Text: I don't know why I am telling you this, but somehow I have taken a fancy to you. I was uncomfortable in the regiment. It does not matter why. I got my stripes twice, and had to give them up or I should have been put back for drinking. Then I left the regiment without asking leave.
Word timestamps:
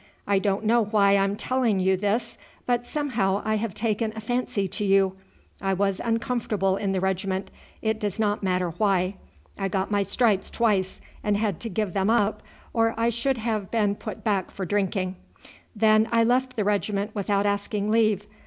I 0.25 0.39
don't 0.39 0.63
know 0.65 0.85
why 0.85 1.09
I 1.11 1.23
am 1.23 1.35
telling 1.35 1.79
you 1.79 1.95
this, 1.95 2.35
but 2.65 2.87
somehow 2.87 3.43
I 3.45 3.57
have 3.57 3.75
taken 3.75 4.11
a 4.15 4.19
fancy 4.19 4.67
to 4.67 4.83
you. 4.83 5.15
I 5.61 5.73
was 5.75 5.99
uncomfortable 6.03 6.75
in 6.75 6.91
the 6.91 6.99
regiment. 6.99 7.51
It 7.83 7.99
does 7.99 8.17
not 8.17 8.41
matter 8.41 8.71
why. 8.71 9.17
I 9.59 9.67
got 9.67 9.91
my 9.91 10.01
stripes 10.01 10.49
twice, 10.49 11.01
and 11.23 11.37
had 11.37 11.59
to 11.59 11.69
give 11.69 11.93
them 11.93 12.09
up 12.09 12.41
or 12.73 12.95
I 12.97 13.09
should 13.09 13.37
have 13.37 13.69
been 13.69 13.93
put 13.93 14.23
back 14.23 14.49
for 14.49 14.65
drinking. 14.65 15.17
Then 15.75 16.07
I 16.11 16.23
left 16.23 16.55
the 16.55 16.63
regiment 16.63 17.11
without 17.13 17.45
asking 17.45 17.91
leave. 17.91 18.25